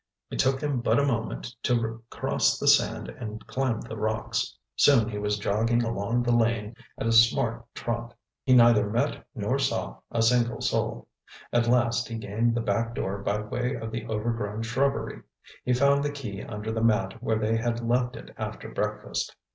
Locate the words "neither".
8.55-8.89